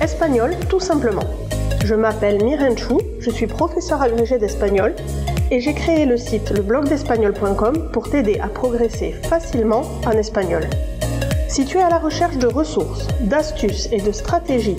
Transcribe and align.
Espagnol 0.00 0.54
tout 0.68 0.80
simplement. 0.80 1.24
Je 1.84 1.94
m'appelle 1.94 2.42
Miren 2.42 2.76
Chou, 2.76 3.00
je 3.20 3.30
suis 3.30 3.46
professeur 3.46 4.00
agrégé 4.00 4.38
d'espagnol 4.38 4.94
et 5.50 5.60
j'ai 5.60 5.74
créé 5.74 6.06
le 6.06 6.16
site 6.16 6.50
leblogdespagnol.com 6.50 7.90
pour 7.92 8.10
t'aider 8.10 8.40
à 8.40 8.48
progresser 8.48 9.12
facilement 9.28 9.82
en 10.06 10.12
espagnol. 10.12 10.68
Si 11.48 11.64
tu 11.64 11.78
es 11.78 11.82
à 11.82 11.90
la 11.90 11.98
recherche 11.98 12.38
de 12.38 12.46
ressources, 12.46 13.06
d'astuces 13.20 13.88
et 13.92 14.00
de 14.00 14.12
stratégies 14.12 14.76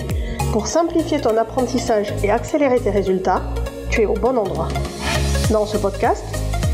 pour 0.52 0.66
simplifier 0.66 1.20
ton 1.20 1.36
apprentissage 1.36 2.12
et 2.22 2.30
accélérer 2.30 2.80
tes 2.80 2.90
résultats, 2.90 3.42
tu 3.90 4.02
es 4.02 4.06
au 4.06 4.14
bon 4.14 4.36
endroit. 4.36 4.68
Dans 5.50 5.66
ce 5.66 5.76
podcast, 5.76 6.24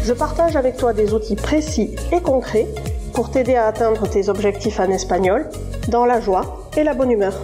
je 0.05 0.13
partage 0.13 0.57
avec 0.57 0.77
toi 0.77 0.93
des 0.93 1.15
outils 1.15 1.37
précis 1.37 1.95
et 2.11 2.21
concrets 2.21 2.67
pour 3.13 3.31
t'aider 3.31 3.55
à 3.55 3.67
atteindre 3.67 4.09
tes 4.09 4.29
objectifs 4.29 4.81
en 4.81 4.91
espagnol 4.91 5.49
dans 5.89 6.07
la 6.07 6.21
joie 6.21 6.71
et 6.77 6.83
la 6.83 6.95
bonne 6.95 7.11
humeur. 7.11 7.35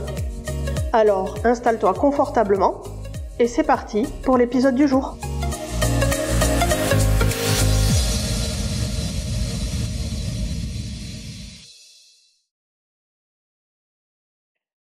Alors, 0.93 1.37
installe-toi 1.45 1.93
confortablement 1.93 2.81
et 3.39 3.47
c'est 3.47 3.63
parti 3.63 4.07
pour 4.25 4.39
l'épisode 4.39 4.75
du 4.75 4.89
jour. 4.89 5.19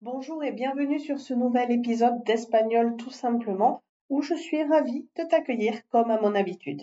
Bonjour 0.02 0.44
et 0.44 0.52
bienvenue 0.52 1.00
sur 1.00 1.20
ce 1.20 1.36
nouvel 1.36 1.72
épisode 1.72 2.24
d'Espagnol 2.24 2.96
tout 2.98 3.12
simplement 3.12 3.84
où 4.10 4.24
je 4.24 4.34
suis 4.34 4.64
ravie 4.64 5.08
de 5.18 5.24
t'accueillir 5.24 5.88
comme 5.90 6.10
à 6.10 6.20
mon 6.20 6.34
habitude. 6.34 6.82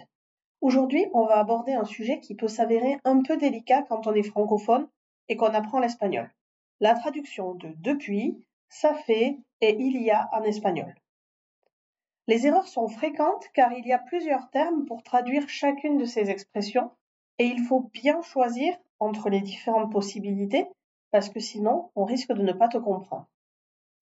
Aujourd'hui, 0.60 1.06
on 1.12 1.26
va 1.26 1.38
aborder 1.38 1.72
un 1.72 1.84
sujet 1.84 2.20
qui 2.20 2.36
peut 2.36 2.46
s'avérer 2.46 2.98
un 3.04 3.20
peu 3.22 3.36
délicat 3.36 3.82
quand 3.88 4.06
on 4.06 4.14
est 4.14 4.22
francophone 4.22 4.86
et 5.28 5.36
qu'on 5.36 5.46
apprend 5.46 5.80
l'espagnol. 5.80 6.30
La 6.78 6.94
traduction 6.94 7.56
de 7.56 7.70
depuis, 7.78 8.40
ça 8.68 8.94
fait 8.94 9.38
et 9.60 9.76
il 9.78 10.00
y 10.02 10.10
a 10.10 10.28
en 10.32 10.42
espagnol. 10.42 10.94
Les 12.26 12.46
erreurs 12.46 12.68
sont 12.68 12.88
fréquentes 12.88 13.48
car 13.54 13.72
il 13.72 13.86
y 13.86 13.92
a 13.92 13.98
plusieurs 13.98 14.50
termes 14.50 14.84
pour 14.84 15.02
traduire 15.02 15.48
chacune 15.48 15.96
de 15.96 16.04
ces 16.04 16.30
expressions 16.30 16.90
et 17.38 17.46
il 17.46 17.64
faut 17.64 17.88
bien 17.92 18.20
choisir 18.22 18.76
entre 19.00 19.30
les 19.30 19.40
différentes 19.40 19.90
possibilités 19.90 20.66
parce 21.10 21.30
que 21.30 21.40
sinon 21.40 21.90
on 21.94 22.04
risque 22.04 22.32
de 22.32 22.42
ne 22.42 22.52
pas 22.52 22.68
te 22.68 22.78
comprendre. 22.78 23.28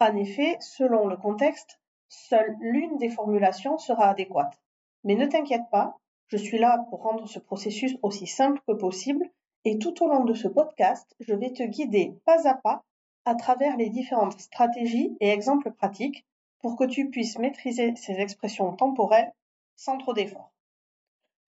En 0.00 0.14
effet, 0.16 0.56
selon 0.60 1.06
le 1.06 1.16
contexte, 1.16 1.80
seule 2.08 2.56
l'une 2.60 2.98
des 2.98 3.08
formulations 3.08 3.78
sera 3.78 4.08
adéquate. 4.08 4.58
Mais 5.04 5.14
ne 5.14 5.26
t'inquiète 5.26 5.70
pas, 5.70 5.96
je 6.26 6.36
suis 6.36 6.58
là 6.58 6.84
pour 6.90 7.02
rendre 7.02 7.28
ce 7.28 7.38
processus 7.38 7.96
aussi 8.02 8.26
simple 8.26 8.60
que 8.66 8.72
possible 8.72 9.30
et 9.64 9.78
tout 9.78 10.02
au 10.02 10.08
long 10.08 10.24
de 10.24 10.34
ce 10.34 10.48
podcast, 10.48 11.14
je 11.20 11.34
vais 11.34 11.52
te 11.52 11.62
guider 11.62 12.18
pas 12.24 12.48
à 12.48 12.54
pas 12.54 12.84
à 13.26 13.34
travers 13.34 13.76
les 13.76 13.90
différentes 13.90 14.40
stratégies 14.40 15.16
et 15.20 15.28
exemples 15.28 15.72
pratiques 15.72 16.24
pour 16.60 16.76
que 16.76 16.84
tu 16.84 17.10
puisses 17.10 17.38
maîtriser 17.38 17.94
ces 17.96 18.14
expressions 18.14 18.74
temporelles 18.74 19.32
sans 19.74 19.98
trop 19.98 20.14
d'efforts. 20.14 20.52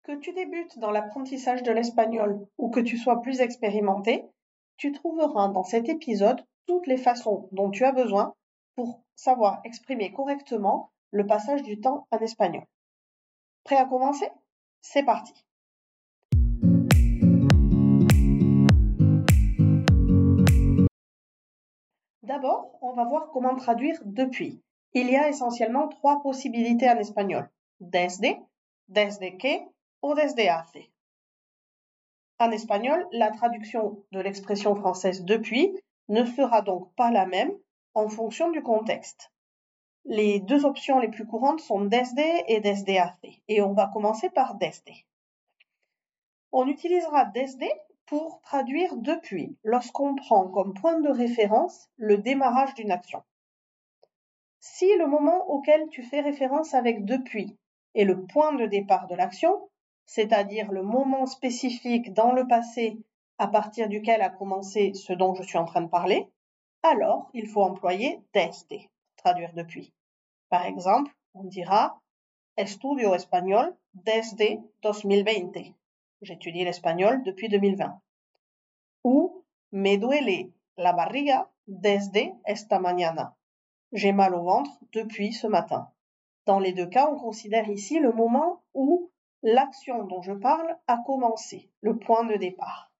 Que 0.04 0.16
tu 0.16 0.32
débutes 0.32 0.78
dans 0.78 0.92
l'apprentissage 0.92 1.64
de 1.64 1.72
l'espagnol 1.72 2.46
ou 2.56 2.70
que 2.70 2.80
tu 2.80 2.96
sois 2.96 3.20
plus 3.20 3.40
expérimenté, 3.40 4.24
tu 4.76 4.92
trouveras 4.92 5.48
dans 5.48 5.64
cet 5.64 5.88
épisode 5.88 6.44
toutes 6.66 6.86
les 6.86 6.96
façons 6.96 7.48
dont 7.52 7.70
tu 7.70 7.84
as 7.84 7.92
besoin 7.92 8.34
pour 8.76 9.02
savoir 9.16 9.60
exprimer 9.64 10.12
correctement 10.12 10.90
le 11.10 11.26
passage 11.26 11.62
du 11.62 11.80
temps 11.80 12.06
en 12.10 12.18
espagnol. 12.18 12.64
Prêt 13.64 13.76
à 13.76 13.86
commencer? 13.86 14.30
C'est 14.80 15.02
parti. 15.02 15.45
D'abord, 22.26 22.76
on 22.82 22.92
va 22.92 23.04
voir 23.04 23.30
comment 23.32 23.54
traduire 23.54 24.00
depuis. 24.04 24.60
Il 24.94 25.08
y 25.08 25.14
a 25.14 25.28
essentiellement 25.28 25.86
trois 25.86 26.20
possibilités 26.22 26.90
en 26.90 26.96
espagnol. 26.96 27.48
Desde, 27.78 28.36
desde 28.88 29.38
que 29.38 29.62
ou 30.02 30.14
desde 30.14 30.48
hace. 30.48 30.90
En 32.40 32.50
espagnol, 32.50 33.06
la 33.12 33.30
traduction 33.30 34.02
de 34.10 34.18
l'expression 34.18 34.74
française 34.74 35.24
depuis 35.24 35.72
ne 36.08 36.24
sera 36.24 36.62
donc 36.62 36.92
pas 36.96 37.12
la 37.12 37.26
même 37.26 37.52
en 37.94 38.08
fonction 38.08 38.50
du 38.50 38.60
contexte. 38.60 39.30
Les 40.04 40.40
deux 40.40 40.64
options 40.64 40.98
les 40.98 41.08
plus 41.08 41.26
courantes 41.26 41.60
sont 41.60 41.84
desde 41.84 42.18
et 42.48 42.60
desde 42.60 42.90
et 43.46 43.62
on 43.62 43.72
va 43.72 43.86
commencer 43.86 44.30
par 44.30 44.56
desde. 44.56 44.90
On 46.50 46.66
utilisera 46.66 47.24
desde 47.26 47.64
pour 48.06 48.40
traduire 48.42 48.96
depuis 48.96 49.56
lorsqu'on 49.64 50.14
prend 50.14 50.48
comme 50.48 50.74
point 50.74 51.00
de 51.00 51.08
référence 51.08 51.88
le 51.96 52.18
démarrage 52.18 52.74
d'une 52.74 52.92
action. 52.92 53.22
Si 54.60 54.86
le 54.96 55.06
moment 55.06 55.48
auquel 55.48 55.88
tu 55.88 56.02
fais 56.02 56.20
référence 56.20 56.74
avec 56.74 57.04
depuis 57.04 57.56
est 57.94 58.04
le 58.04 58.26
point 58.26 58.52
de 58.54 58.66
départ 58.66 59.06
de 59.06 59.14
l'action, 59.14 59.68
c'est-à-dire 60.06 60.70
le 60.70 60.82
moment 60.82 61.26
spécifique 61.26 62.12
dans 62.12 62.32
le 62.32 62.46
passé 62.46 62.98
à 63.38 63.48
partir 63.48 63.88
duquel 63.88 64.22
a 64.22 64.30
commencé 64.30 64.94
ce 64.94 65.12
dont 65.12 65.34
je 65.34 65.42
suis 65.42 65.58
en 65.58 65.66
train 65.66 65.82
de 65.82 65.88
parler, 65.88 66.28
alors 66.82 67.28
il 67.34 67.46
faut 67.48 67.62
employer 67.62 68.20
desde, 68.32 68.88
traduire 69.16 69.52
depuis. 69.52 69.92
Par 70.48 70.64
exemple, 70.64 71.12
on 71.34 71.44
dira 71.44 72.00
Estudio 72.56 73.14
espagnol 73.14 73.76
desde 73.94 74.60
2020. 74.82 75.74
J'étudie 76.26 76.64
l'espagnol 76.64 77.22
depuis 77.22 77.48
2020. 77.48 78.00
Ou 79.04 79.44
Me 79.70 79.96
duele 79.96 80.52
la 80.76 80.92
barriga 80.92 81.48
desde 81.68 82.34
esta 82.44 82.80
mañana. 82.80 83.36
J'ai 83.92 84.10
mal 84.10 84.34
au 84.34 84.42
ventre 84.42 84.72
depuis 84.92 85.32
ce 85.32 85.46
matin. 85.46 85.88
Dans 86.44 86.58
les 86.58 86.72
deux 86.72 86.88
cas, 86.88 87.08
on 87.08 87.16
considère 87.16 87.68
ici 87.68 88.00
le 88.00 88.10
moment 88.10 88.64
où 88.74 89.12
l'action 89.44 90.02
dont 90.02 90.20
je 90.22 90.32
parle 90.32 90.76
a 90.88 90.98
commencé, 91.06 91.70
le 91.80 91.96
point 91.96 92.24
de 92.24 92.34
départ. 92.34 92.90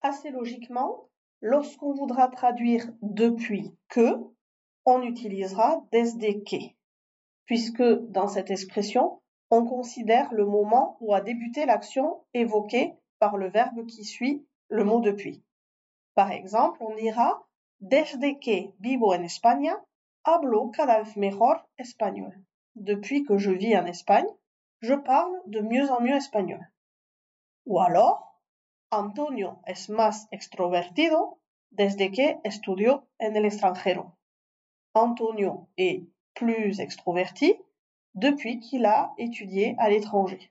Assez 0.00 0.30
logiquement, 0.30 1.10
lorsqu'on 1.42 1.92
voudra 1.92 2.28
traduire 2.28 2.90
depuis 3.02 3.76
que, 3.88 4.16
on 4.86 5.02
utilisera 5.02 5.84
desde 5.92 6.44
que, 6.44 6.72
puisque 7.44 7.82
dans 7.82 8.28
cette 8.28 8.50
expression, 8.50 9.20
on 9.50 9.64
considère 9.64 10.32
le 10.32 10.44
moment 10.44 10.96
où 11.00 11.14
a 11.14 11.20
débuté 11.20 11.66
l'action 11.66 12.24
évoquée 12.34 12.94
par 13.18 13.36
le 13.36 13.48
verbe 13.48 13.86
qui 13.86 14.04
suit 14.04 14.46
le 14.68 14.84
mot 14.84 15.00
depuis. 15.00 15.42
Par 16.14 16.32
exemple, 16.32 16.82
on 16.82 16.94
dira 16.96 17.46
Desde 17.80 18.38
que 18.40 18.72
vivo 18.80 19.12
en 19.12 19.22
España, 19.22 19.76
hablo 20.24 20.70
cada 20.70 21.02
vez 21.02 21.14
mejor 21.16 21.68
español. 21.78 22.32
Depuis 22.74 23.22
que 23.24 23.36
je 23.36 23.50
vis 23.50 23.76
en 23.76 23.84
Espagne, 23.84 24.28
je 24.80 24.94
parle 24.94 25.42
de 25.46 25.60
mieux 25.60 25.90
en 25.90 26.00
mieux 26.00 26.16
espagnol. 26.16 26.66
Ou 27.66 27.80
alors, 27.80 28.40
Antonio 28.90 29.58
es 29.66 29.88
más 29.90 30.26
extrovertido 30.30 31.38
desde 31.70 32.10
que 32.10 32.40
estudió 32.44 33.06
en 33.18 33.36
el 33.36 33.44
extranjero. 33.44 34.16
Antonio 34.94 35.68
est 35.76 36.06
plus 36.34 36.80
extroverti 36.80 37.56
depuis 38.16 38.58
qu'il 38.58 38.84
a 38.86 39.14
étudié 39.18 39.76
à 39.78 39.88
l'étranger. 39.88 40.50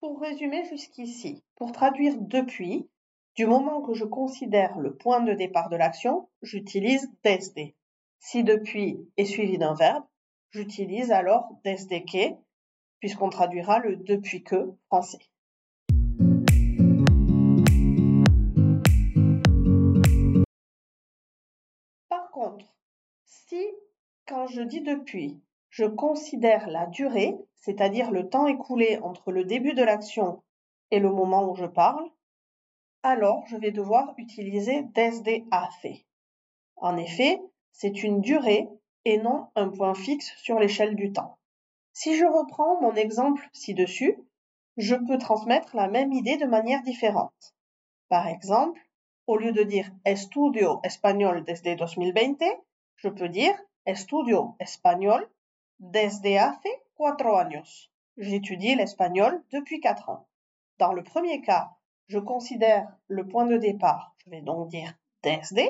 Pour 0.00 0.20
résumer 0.20 0.64
jusqu'ici, 0.66 1.42
pour 1.56 1.72
traduire 1.72 2.14
depuis, 2.18 2.88
du 3.34 3.46
moment 3.46 3.82
que 3.82 3.94
je 3.94 4.04
considère 4.04 4.78
le 4.78 4.94
point 4.94 5.20
de 5.20 5.32
départ 5.32 5.70
de 5.70 5.76
l'action, 5.76 6.28
j'utilise 6.42 7.10
desde. 7.24 7.72
Si 8.18 8.44
depuis 8.44 8.98
est 9.16 9.24
suivi 9.24 9.58
d'un 9.58 9.74
verbe, 9.74 10.04
j'utilise 10.50 11.10
alors 11.10 11.48
desde 11.64 12.04
que, 12.04 12.36
puisqu'on 13.00 13.30
traduira 13.30 13.78
le 13.80 13.96
depuis 13.96 14.42
que 14.44 14.74
français. 14.86 15.18
Si, 23.24 23.66
quand 24.26 24.46
je 24.46 24.62
dis 24.62 24.80
depuis, 24.80 25.42
je 25.72 25.86
considère 25.86 26.68
la 26.68 26.84
durée, 26.84 27.34
c'est-à-dire 27.56 28.10
le 28.10 28.28
temps 28.28 28.46
écoulé 28.46 28.98
entre 29.02 29.32
le 29.32 29.44
début 29.44 29.72
de 29.72 29.82
l'action 29.82 30.42
et 30.90 31.00
le 31.00 31.10
moment 31.10 31.50
où 31.50 31.54
je 31.54 31.64
parle, 31.64 32.10
alors 33.02 33.46
je 33.46 33.56
vais 33.56 33.72
devoir 33.72 34.12
utiliser 34.18 34.82
desde 34.94 35.42
hace. 35.50 36.04
En 36.76 36.98
effet, 36.98 37.40
c'est 37.72 38.02
une 38.02 38.20
durée 38.20 38.68
et 39.06 39.16
non 39.16 39.48
un 39.56 39.70
point 39.70 39.94
fixe 39.94 40.36
sur 40.36 40.58
l'échelle 40.58 40.94
du 40.94 41.10
temps. 41.10 41.38
Si 41.94 42.16
je 42.16 42.26
reprends 42.26 42.78
mon 42.82 42.94
exemple 42.94 43.48
ci-dessus, 43.54 44.18
je 44.76 44.94
peux 44.94 45.16
transmettre 45.16 45.74
la 45.74 45.88
même 45.88 46.12
idée 46.12 46.36
de 46.36 46.46
manière 46.46 46.82
différente. 46.82 47.54
Par 48.10 48.26
exemple, 48.26 48.78
au 49.26 49.38
lieu 49.38 49.52
de 49.52 49.62
dire 49.62 49.90
estudio 50.04 50.80
español 50.84 51.44
desde 51.44 51.64
2020, 51.64 52.36
je 52.96 53.08
peux 53.08 53.30
dire 53.30 53.58
estudio 53.86 54.54
español 54.60 55.26
desde 55.78 56.38
hace 56.38 56.68
cuatro 56.94 57.36
años. 57.36 57.90
J'étudie 58.16 58.74
l'espagnol 58.74 59.42
depuis 59.50 59.80
quatre 59.80 60.08
ans. 60.10 60.26
Dans 60.78 60.92
le 60.92 61.02
premier 61.02 61.40
cas, 61.40 61.70
je 62.08 62.18
considère 62.18 62.88
le 63.08 63.26
point 63.26 63.46
de 63.46 63.56
départ, 63.56 64.14
je 64.18 64.30
vais 64.30 64.42
donc 64.42 64.68
dire 64.68 64.94
desde. 65.22 65.60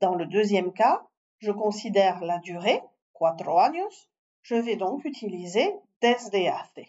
Dans 0.00 0.14
le 0.14 0.26
deuxième 0.26 0.72
cas, 0.72 1.06
je 1.38 1.52
considère 1.52 2.24
la 2.24 2.38
durée, 2.38 2.82
cuatro 3.12 3.58
años, 3.58 4.08
je 4.42 4.54
vais 4.54 4.76
donc 4.76 5.04
utiliser 5.04 5.74
desde 6.00 6.34
hace. 6.34 6.86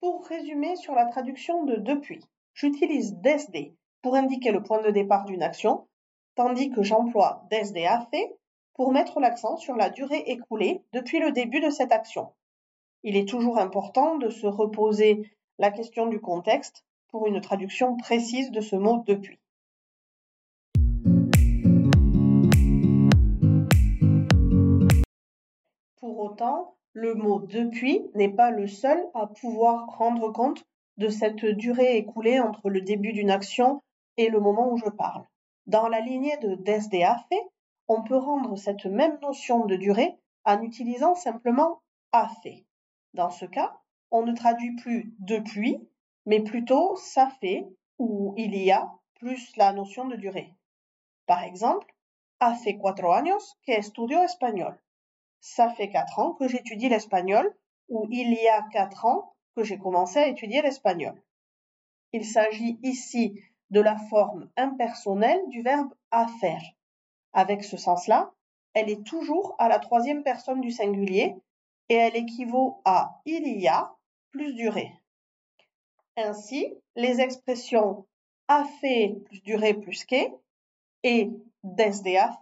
Pour 0.00 0.26
résumer 0.26 0.76
sur 0.76 0.94
la 0.94 1.06
traduction 1.06 1.64
de 1.64 1.76
depuis, 1.76 2.24
j'utilise 2.54 3.14
desde 3.16 3.74
pour 4.02 4.14
indiquer 4.14 4.52
le 4.52 4.62
point 4.62 4.82
de 4.82 4.90
départ 4.90 5.24
d'une 5.24 5.42
action, 5.42 5.88
tandis 6.36 6.70
que 6.70 6.82
j'emploie 6.82 7.44
desde 7.50 7.78
hace 7.78 8.28
pour 8.76 8.92
mettre 8.92 9.20
l'accent 9.20 9.56
sur 9.56 9.74
la 9.74 9.88
durée 9.88 10.22
écoulée 10.26 10.82
depuis 10.92 11.18
le 11.18 11.32
début 11.32 11.60
de 11.60 11.70
cette 11.70 11.92
action. 11.92 12.28
Il 13.02 13.16
est 13.16 13.26
toujours 13.26 13.58
important 13.58 14.18
de 14.18 14.28
se 14.28 14.46
reposer 14.46 15.32
la 15.58 15.70
question 15.70 16.06
du 16.06 16.20
contexte 16.20 16.84
pour 17.08 17.26
une 17.26 17.40
traduction 17.40 17.96
précise 17.96 18.50
de 18.50 18.60
ce 18.60 18.76
mot 18.76 19.02
depuis. 19.06 19.38
Pour 25.96 26.18
autant, 26.18 26.74
le 26.92 27.14
mot 27.14 27.40
depuis 27.40 28.10
n'est 28.14 28.28
pas 28.28 28.50
le 28.50 28.66
seul 28.66 29.02
à 29.14 29.26
pouvoir 29.26 29.86
rendre 29.96 30.30
compte 30.30 30.66
de 30.98 31.08
cette 31.08 31.46
durée 31.46 31.96
écoulée 31.96 32.40
entre 32.40 32.68
le 32.68 32.82
début 32.82 33.14
d'une 33.14 33.30
action 33.30 33.82
et 34.18 34.28
le 34.28 34.40
moment 34.40 34.70
où 34.70 34.76
je 34.76 34.90
parle. 34.90 35.24
Dans 35.66 35.88
la 35.88 36.00
lignée 36.00 36.36
de 36.42 36.54
desde 36.56 36.94
hace, 37.02 37.24
on 37.88 38.02
peut 38.02 38.16
rendre 38.16 38.56
cette 38.56 38.86
même 38.86 39.18
notion 39.20 39.66
de 39.66 39.76
durée 39.76 40.18
en 40.44 40.62
utilisant 40.62 41.14
simplement 41.14 41.82
hace. 42.12 42.64
Dans 43.14 43.30
ce 43.30 43.44
cas, 43.44 43.80
on 44.10 44.22
ne 44.22 44.34
traduit 44.34 44.74
plus 44.76 45.14
depuis, 45.18 45.78
mais 46.26 46.40
plutôt 46.40 46.96
ça 46.96 47.30
fait 47.40 47.66
ou 47.98 48.34
il 48.36 48.56
y 48.56 48.70
a 48.70 48.92
plus 49.14 49.56
la 49.56 49.72
notion 49.72 50.06
de 50.06 50.16
durée. 50.16 50.54
Par 51.26 51.42
exemple, 51.42 51.92
hace 52.40 52.76
cuatro 52.78 53.12
años 53.12 53.56
que 53.66 53.72
estudio 53.72 54.22
español. 54.22 54.78
Ça 55.40 55.70
fait 55.70 55.88
quatre 55.88 56.18
ans 56.18 56.32
que 56.34 56.48
j'étudie 56.48 56.88
l'espagnol 56.88 57.54
ou 57.88 58.06
il 58.10 58.32
y 58.32 58.48
a 58.48 58.62
quatre 58.72 59.04
ans 59.04 59.34
que 59.54 59.64
j'ai 59.64 59.78
commencé 59.78 60.18
à 60.18 60.28
étudier 60.28 60.62
l'espagnol. 60.62 61.20
Il 62.12 62.24
s'agit 62.24 62.78
ici 62.82 63.40
de 63.70 63.80
la 63.80 63.96
forme 63.96 64.50
impersonnelle 64.56 65.48
du 65.48 65.62
verbe 65.62 65.92
hacer. 66.10 66.58
Avec 67.36 67.64
ce 67.64 67.76
sens-là, 67.76 68.32
elle 68.72 68.88
est 68.88 69.04
toujours 69.04 69.56
à 69.58 69.68
la 69.68 69.78
troisième 69.78 70.22
personne 70.22 70.62
du 70.62 70.70
singulier 70.70 71.36
et 71.90 71.94
elle 71.94 72.16
équivaut 72.16 72.80
à 72.86 73.20
il 73.26 73.46
y 73.60 73.68
a 73.68 73.94
plus 74.30 74.54
durée. 74.54 74.90
Ainsi, 76.16 76.72
les 76.94 77.20
expressions 77.20 78.06
a 78.48 78.64
fait 78.80 79.20
plus 79.26 79.42
durée 79.42 79.74
plus 79.74 80.06
que 80.06 80.16
et 81.02 81.30
desde 81.62 82.06
hace 82.06 82.38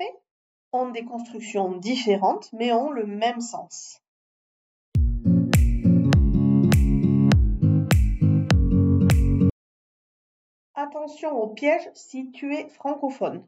ont 0.72 0.90
des 0.90 1.04
constructions 1.04 1.72
différentes 1.72 2.52
mais 2.52 2.72
ont 2.72 2.92
le 2.92 3.04
même 3.04 3.40
sens. 3.40 4.00
Attention 10.76 11.32
au 11.32 11.48
piège 11.48 11.90
si 11.94 12.30
tu 12.30 12.54
es 12.54 12.68
francophone. 12.68 13.44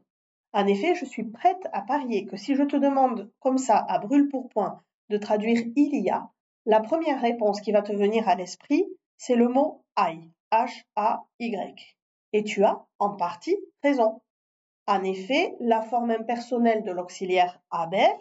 En 0.57 0.65
effet, 0.65 0.95
je 0.95 1.05
suis 1.05 1.23
prête 1.23 1.67
à 1.71 1.83
parier 1.83 2.25
que 2.25 2.35
si 2.35 2.55
je 2.55 2.63
te 2.63 2.75
demande 2.75 3.31
comme 3.41 3.59
ça 3.59 3.77
à 3.77 3.99
brûle 3.99 4.27
pour 4.27 4.49
point 4.49 4.81
de 5.09 5.17
traduire 5.17 5.61
il 5.75 6.03
y 6.03 6.09
a, 6.09 6.31
la 6.65 6.79
première 6.79 7.21
réponse 7.21 7.61
qui 7.61 7.71
va 7.71 7.83
te 7.83 7.91
venir 7.91 8.27
à 8.27 8.33
l'esprit, 8.33 8.83
c'est 9.17 9.35
le 9.35 9.49
mot 9.49 9.85
I, 9.99 10.31
H-A-Y. 10.51 11.97
Et 12.33 12.43
tu 12.43 12.63
as 12.63 12.83
en 12.97 13.15
partie 13.15 13.55
raison. 13.83 14.23
En 14.87 15.03
effet, 15.03 15.55
la 15.59 15.83
forme 15.83 16.09
impersonnelle 16.09 16.81
de 16.81 16.91
l'auxiliaire 16.91 17.61
haber 17.69 18.17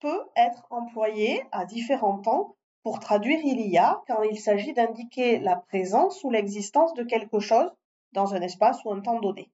peut 0.00 0.24
être 0.34 0.66
employée 0.70 1.44
à 1.52 1.64
différents 1.64 2.18
temps 2.18 2.56
pour 2.82 2.98
traduire 2.98 3.38
il 3.44 3.60
y 3.70 3.78
a 3.78 4.02
quand 4.08 4.24
il 4.24 4.40
s'agit 4.40 4.72
d'indiquer 4.72 5.38
la 5.38 5.54
présence 5.54 6.24
ou 6.24 6.30
l'existence 6.32 6.92
de 6.94 7.04
quelque 7.04 7.38
chose 7.38 7.70
dans 8.10 8.34
un 8.34 8.40
espace 8.40 8.84
ou 8.84 8.90
un 8.90 9.00
temps 9.00 9.20
donné. 9.20 9.52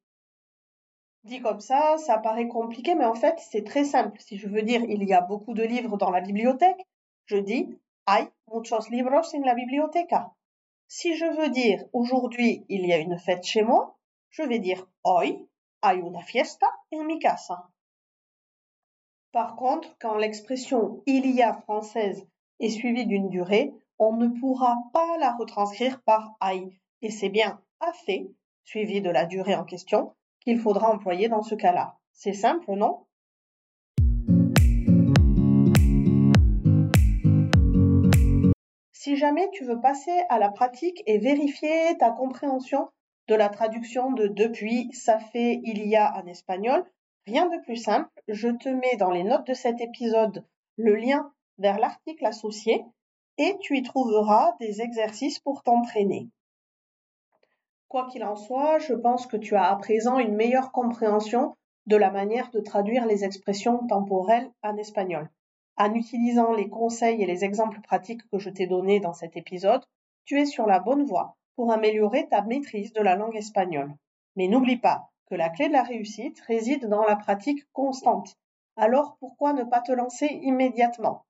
Dit 1.25 1.40
comme 1.40 1.61
ça, 1.61 1.96
ça 1.99 2.19
paraît 2.19 2.49
compliqué, 2.49 2.94
mais 2.94 3.05
en 3.05 3.14
fait, 3.14 3.38
c'est 3.38 3.64
très 3.64 3.84
simple. 3.84 4.19
Si 4.20 4.38
je 4.38 4.49
veux 4.49 4.62
dire 4.62 4.82
il 4.82 5.05
y 5.05 5.12
a 5.12 5.20
beaucoup 5.20 5.52
de 5.52 5.62
livres 5.62 5.99
dans 5.99 6.11
la 6.11 6.20
bibliothèque, 6.20 6.87
je 7.26 7.37
dis 7.37 7.69
hay 8.06 8.28
muchos 8.52 8.88
libros 8.90 9.34
en 9.34 9.40
la 9.44 9.55
biblioteca. 9.55 10.32
Si 10.88 11.17
je 11.17 11.26
veux 11.26 11.50
dire 11.50 11.84
aujourd'hui 11.93 12.64
il 12.69 12.87
y 12.87 12.93
a 12.93 12.99
une 12.99 13.19
fête 13.19 13.44
chez 13.44 13.62
moi, 13.62 13.99
je 14.31 14.43
vais 14.43 14.58
dire 14.58 14.87
hoy 15.05 15.46
hay 15.82 15.99
una 16.00 16.22
fiesta 16.22 16.67
en 16.93 17.05
mi 17.05 17.19
casa. 17.19 17.69
Par 19.32 19.56
contre, 19.56 19.94
quand 20.00 20.17
l'expression 20.17 21.02
il 21.06 21.31
y 21.31 21.43
a 21.43 21.52
française 21.52 22.26
est 22.58 22.70
suivie 22.70 23.06
d'une 23.06 23.28
durée, 23.28 23.72
on 23.99 24.14
ne 24.14 24.28
pourra 24.40 24.76
pas 24.93 25.19
la 25.19 25.37
retranscrire 25.37 26.02
par 26.02 26.34
hay. 26.40 26.69
Et 27.02 27.11
c'est 27.11 27.28
bien 27.28 27.61
a 27.81 27.93
fait, 27.93 28.31
suivi 28.64 29.00
de 29.00 29.11
la 29.11 29.26
durée 29.26 29.55
en 29.55 29.64
question, 29.64 30.14
qu'il 30.40 30.58
faudra 30.58 30.90
employer 30.90 31.28
dans 31.28 31.42
ce 31.42 31.54
cas-là. 31.54 31.96
C'est 32.12 32.32
simple, 32.32 32.72
non? 32.72 33.06
Si 38.92 39.16
jamais 39.16 39.48
tu 39.52 39.64
veux 39.64 39.81
passer 39.81 40.25
à 40.28 40.38
la 40.38 40.50
pratique 40.50 41.02
et 41.06 41.19
vérifier 41.19 41.96
ta 41.98 42.10
compréhension 42.10 42.90
de 43.28 43.34
la 43.34 43.48
traduction 43.48 44.12
de 44.12 44.26
depuis, 44.26 44.90
ça 44.92 45.19
fait, 45.19 45.60
il 45.64 45.87
y 45.87 45.96
a 45.96 46.14
en 46.16 46.26
espagnol, 46.26 46.84
rien 47.26 47.46
de 47.46 47.62
plus 47.62 47.76
simple, 47.76 48.10
je 48.28 48.48
te 48.48 48.69
mets 48.69 48.96
dans 48.96 49.10
les 49.10 49.25
notes 49.25 49.46
de 49.46 49.54
cet 49.54 49.81
épisode 49.81 50.44
le 50.76 50.96
lien 50.96 51.32
vers 51.58 51.78
l'article 51.78 52.26
associé 52.26 52.84
et 53.38 53.56
tu 53.60 53.78
y 53.78 53.82
trouveras 53.82 54.54
des 54.60 54.82
exercices 54.82 55.38
pour 55.38 55.62
t'entraîner. 55.62 56.28
Quoi 57.90 58.06
qu'il 58.06 58.22
en 58.22 58.37
soit, 58.37 58.78
je 58.78 58.94
pense 58.94 59.26
que 59.26 59.37
tu 59.37 59.56
as 59.56 59.69
à 59.69 59.75
présent 59.75 60.20
une 60.20 60.37
meilleure 60.37 60.70
compréhension 60.70 61.56
de 61.87 61.96
la 61.96 62.12
manière 62.12 62.48
de 62.52 62.60
traduire 62.60 63.04
les 63.04 63.25
expressions 63.25 63.84
temporelles 63.88 64.48
en 64.62 64.76
espagnol. 64.76 65.28
En 65.76 65.92
utilisant 65.94 66.52
les 66.52 66.69
conseils 66.69 67.20
et 67.20 67.26
les 67.26 67.44
exemples 67.44 67.81
pratiques 67.81 68.22
que 68.31 68.38
je 68.38 68.48
t'ai 68.48 68.69
donnés 68.69 69.00
dans 69.00 69.12
cet 69.12 69.37
épisode, 69.37 69.84
tu 70.25 70.38
es 70.38 70.46
sur 70.46 70.69
la 70.69 70.78
bonne 70.78 71.04
voie 71.04 71.36
pour 71.56 71.72
améliorer 71.72 72.29
ta 72.29 72.43
maîtrise 72.43 72.93
de 72.93 73.03
la 73.03 73.17
langue 73.17 73.34
espagnole. 73.34 73.93
Mais 74.36 74.46
n'oublie 74.46 74.79
pas 74.79 75.10
que 75.29 75.34
la 75.34 75.48
clé 75.48 75.67
de 75.67 75.72
la 75.72 75.82
réussite 75.82 76.41
réside 76.43 76.88
dans 76.88 77.03
la 77.03 77.17
pratique 77.17 77.67
constante. 77.72 78.36
Alors 78.76 79.17
pourquoi 79.19 79.53
ne 79.53 79.65
pas 79.65 79.81
te 79.81 79.91
lancer 79.91 80.26
immédiatement? 80.26 81.24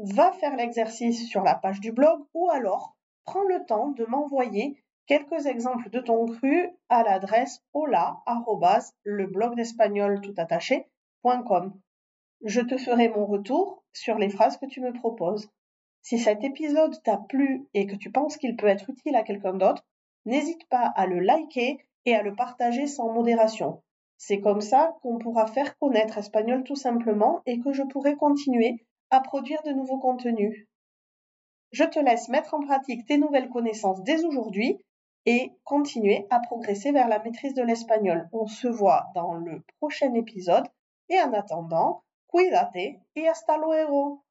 Va 0.00 0.32
faire 0.32 0.56
l'exercice 0.56 1.28
sur 1.28 1.44
la 1.44 1.54
page 1.54 1.78
du 1.78 1.92
blog 1.92 2.24
ou 2.34 2.50
alors 2.50 2.96
prends 3.26 3.44
le 3.44 3.64
temps 3.64 3.90
de 3.90 4.04
m'envoyer 4.06 4.82
quelques 5.06 5.46
exemples 5.46 5.90
de 5.90 6.00
ton 6.00 6.26
cru 6.26 6.68
à 6.88 7.02
l'adresse 7.02 7.62
hola 7.72 8.22
le 9.04 9.26
blog 9.26 9.56
d'espagnol 9.56 10.20
tout 10.20 10.34
attaché.com. 10.36 11.72
Je 12.44 12.60
te 12.60 12.78
ferai 12.78 13.08
mon 13.08 13.26
retour 13.26 13.84
sur 13.92 14.18
les 14.18 14.30
phrases 14.30 14.56
que 14.56 14.66
tu 14.66 14.80
me 14.80 14.92
proposes. 14.92 15.50
Si 16.02 16.18
cet 16.18 16.44
épisode 16.44 17.02
t'a 17.02 17.18
plu 17.18 17.66
et 17.74 17.86
que 17.86 17.96
tu 17.96 18.10
penses 18.10 18.36
qu'il 18.36 18.56
peut 18.56 18.68
être 18.68 18.88
utile 18.88 19.16
à 19.16 19.22
quelqu'un 19.22 19.54
d'autre, 19.54 19.84
n'hésite 20.24 20.66
pas 20.68 20.86
à 20.96 21.06
le 21.06 21.20
liker 21.20 21.78
et 22.06 22.14
à 22.14 22.22
le 22.22 22.34
partager 22.34 22.86
sans 22.86 23.12
modération. 23.12 23.82
C'est 24.16 24.40
comme 24.40 24.60
ça 24.60 24.96
qu'on 25.02 25.18
pourra 25.18 25.46
faire 25.46 25.78
connaître 25.78 26.18
Espagnol 26.18 26.62
tout 26.64 26.76
simplement 26.76 27.40
et 27.46 27.58
que 27.60 27.72
je 27.72 27.82
pourrai 27.82 28.16
continuer 28.16 28.86
à 29.10 29.20
produire 29.20 29.62
de 29.62 29.72
nouveaux 29.72 29.98
contenus. 29.98 30.66
Je 31.72 31.84
te 31.84 31.98
laisse 31.98 32.28
mettre 32.28 32.54
en 32.54 32.60
pratique 32.60 33.06
tes 33.06 33.18
nouvelles 33.18 33.48
connaissances 33.48 34.02
dès 34.02 34.24
aujourd'hui 34.24 34.78
et 35.26 35.52
continuer 35.64 36.26
à 36.30 36.40
progresser 36.40 36.92
vers 36.92 37.08
la 37.08 37.18
maîtrise 37.18 37.54
de 37.54 37.62
l'espagnol. 37.62 38.28
On 38.32 38.46
se 38.46 38.68
voit 38.68 39.06
dans 39.14 39.34
le 39.34 39.62
prochain 39.78 40.14
épisode 40.14 40.66
et 41.08 41.20
en 41.20 41.32
attendant, 41.32 42.02
cuídate 42.28 43.00
y 43.14 43.26
hasta 43.26 43.58
luego. 43.58 44.24